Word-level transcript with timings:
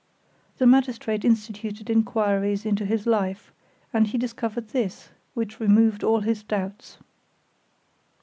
The 0.57 0.65
magistrate 0.65 1.23
instituted 1.23 1.87
inquiries 1.87 2.65
into 2.65 2.87
his 2.87 3.05
life, 3.05 3.51
and 3.93 4.07
he 4.07 4.17
discovered 4.17 4.69
this, 4.69 5.09
which 5.35 5.59
removed 5.59 6.03
all 6.03 6.21
his 6.21 6.41
doubts. 6.41 6.97